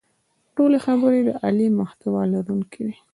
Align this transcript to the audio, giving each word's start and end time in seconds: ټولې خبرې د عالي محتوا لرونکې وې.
ټولې 0.55 0.77
خبرې 0.85 1.19
د 1.27 1.29
عالي 1.41 1.67
محتوا 1.79 2.21
لرونکې 2.33 2.79
وې. 2.85 2.95